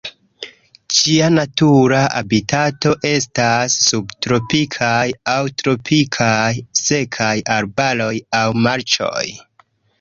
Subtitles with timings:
[0.99, 6.49] Ĝia natura habitato estas subtropikaj aŭ tropikaj
[6.83, 7.31] sekaj
[7.61, 9.27] arbaroj aŭ marĉoj.